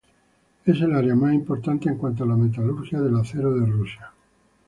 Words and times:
Es 0.65 0.81
el 0.81 0.95
área 0.95 1.13
más 1.13 1.31
importante 1.31 1.87
en 1.87 1.95
cuanto 1.95 2.23
a 2.23 2.27
la 2.27 2.35
metalurgia 2.35 2.99
del 2.99 3.15
acero 3.17 3.53
de 3.53 3.67
Rusia. 3.67 4.11